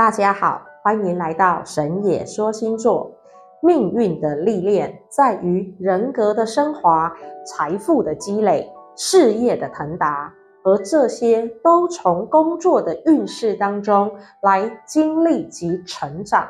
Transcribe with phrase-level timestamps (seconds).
[0.00, 3.12] 大家好，欢迎来到神野说星座。
[3.60, 7.12] 命运的历练在于人格的升华、
[7.44, 8.66] 财富的积累、
[8.96, 10.32] 事业的腾达，
[10.64, 14.10] 而这些都从工作的运势当中
[14.40, 16.48] 来经历及成长。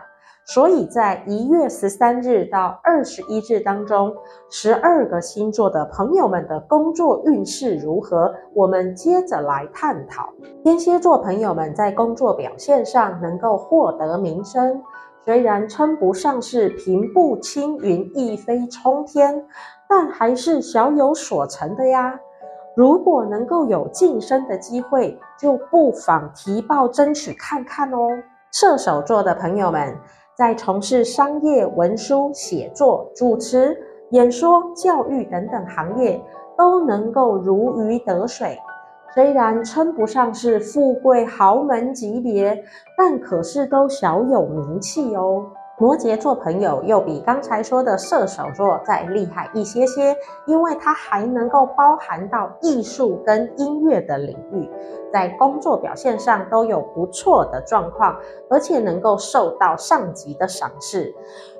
[0.52, 4.12] 所以在一月十三日到二十一日当中，
[4.50, 8.34] 十二个星座的朋友们的工作运势如何？
[8.52, 10.28] 我们接着来探讨。
[10.64, 14.82] 天蝎座朋友们在工作表现上能够获得名声，
[15.24, 19.46] 虽然称不上是平步青云、一飞冲天，
[19.88, 22.18] 但还是小有所成的呀。
[22.74, 28.08] 如果能够有晋升的机会，就不妨提报争取看看哦。
[28.50, 29.96] 射手座的朋友们。
[30.40, 33.78] 在从事商业、文书、写作、主持、
[34.12, 36.18] 演说、教育等等行业，
[36.56, 38.58] 都能够如鱼得水。
[39.14, 42.58] 虽然称不上是富贵豪门级别，
[42.96, 45.44] 但可是都小有名气哦。
[45.80, 50.14] 摩羯座朋友又比刚才说的射手座再厉害一些些，
[50.44, 54.68] 因为它还能够包含到艺术跟音乐的领域，
[55.10, 58.14] 在工作表现上都有不错的状况，
[58.50, 61.14] 而且能够受到上级的赏识。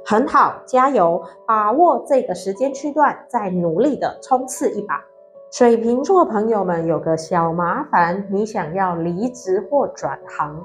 [0.05, 5.03] 很好，加油，把握这个时间区段，再努力的冲刺一把。
[5.51, 10.63] 水瓶座朋友们有个小麻烦，你想要离职或转行。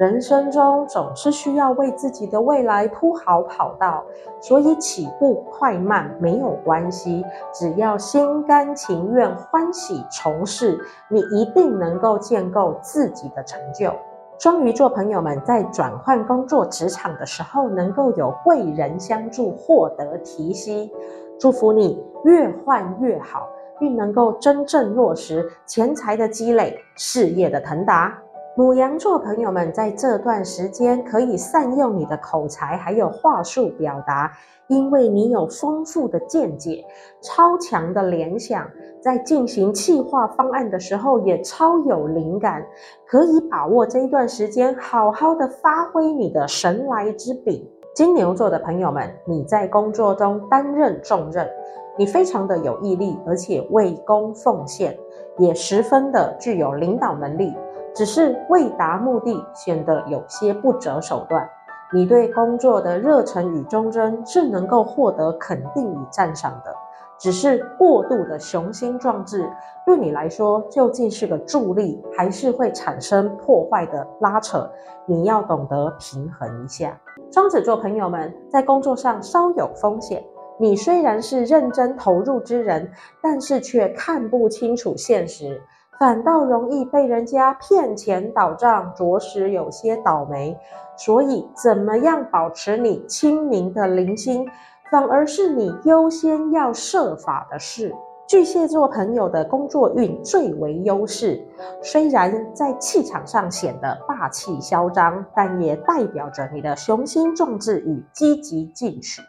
[0.00, 4.02] 人生中总是需要为自己的未来铺好跑道，
[4.40, 13.92] 所以起步快慢没有关系，只要心甘情愿、欢喜从事，你一定能够建构自己的成就。
[14.38, 20.90] 双鱼座朋友们在转换工作职场的时候，能够有贵人相助，获得提携。
[21.38, 23.46] 祝福你越换越好，
[23.78, 28.16] 并能够真正落实钱财的积累，事业的腾达。
[28.56, 34.32] 牡羊座朋友们在这段时间可以善用你的口才，还有话术表达，
[34.66, 36.84] 因为你有丰富的见解、
[37.22, 38.68] 超强的联想，
[39.00, 42.66] 在进行企划方案的时候也超有灵感，
[43.06, 47.70] 可以把握这一段时间，好好的发挥你的神来之笔。
[47.94, 51.48] 金牛座的朋友们，你在工作中担任重任，
[51.96, 54.98] 你非常的有毅力，而且为公奉献，
[55.38, 57.54] 也十分的具有领导能力。
[58.00, 61.46] 只是为达目的，显得有些不择手段。
[61.92, 66.74] 你对工作的热忱与忠贞是能够获得肯定与赞赏的，
[67.18, 69.46] 只是过度的雄心壮志
[69.84, 74.66] 对你来说究竟是个助力，还是会产生破坏的拉扯？
[75.04, 76.98] 你要懂得平衡一下。
[77.30, 80.24] 双子座朋友们在工作上稍有风险，
[80.58, 82.90] 你虽然是认真投入之人，
[83.20, 85.60] 但是却看不清楚现实。
[86.00, 90.58] 反倒容易被人家骗钱倒账，着实有些倒霉。
[90.96, 94.48] 所以，怎么样保持你清明的灵心，
[94.90, 97.94] 反而是你优先要设法的事。
[98.26, 101.38] 巨蟹座朋友的工作运最为优势，
[101.82, 109.20] 虽然在气场上显得霸气嚣张，但也代表着你的雄心壮志与积极进取。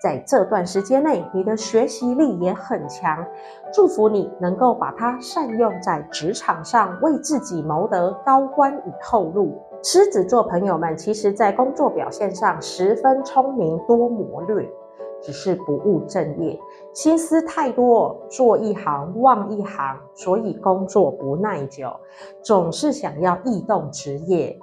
[0.00, 3.24] 在这段时间内，你的学习力也很强，
[3.72, 9.60] 祝福你能够把它善用在职场上，为自己谋得高官与厚禄。
[9.82, 14.68] 狮子座朋友们，其实在工作表现上十分聪明多谋略，
[15.20, 16.58] 只是不务正业，
[16.92, 21.90] 心思太多，做一行忘一行，所以工作不耐久，
[22.42, 24.56] 总是想要异动职业。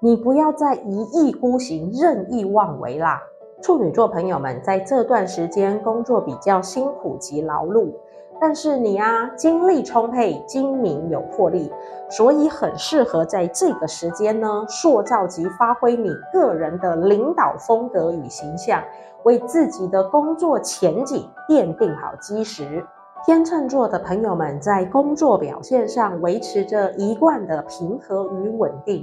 [0.00, 3.20] 你不要再一意孤行、任意妄为啦。
[3.62, 7.92] 处女座朋友们在这段时间工作比较辛苦及劳碌，
[8.40, 11.70] 但是你啊，精力充沛、精明有魄力，
[12.08, 18.82] 所以很适合在这个时间呢，塑造及发挥你个人的领导风格与形象，
[19.24, 22.82] 为自己的工作前景奠定好基石。
[23.26, 29.02] 天秤座的朋友们在工作表现上维持着一贯的平和与稳定。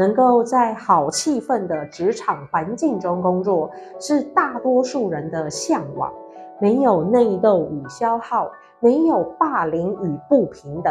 [0.00, 6.10] 能够在好气氛的职场环境中工作，是大多数人的向往。
[6.58, 10.90] 没有内斗与消耗，没有霸凌与不平等，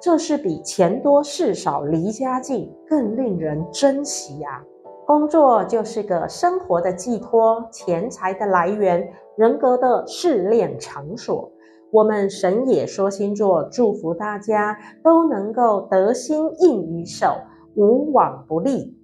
[0.00, 4.62] 这是比钱多事少离家近更令人珍惜呀、啊。
[5.04, 11.50] 工作就是个生活的寄托，钱财的来源，人格的试炼场所。
[11.90, 17.36] 我们神野说星座祝福大家都能够得心应于手。
[17.76, 18.95] 无往不利。